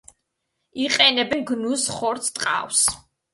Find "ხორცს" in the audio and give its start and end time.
1.99-2.35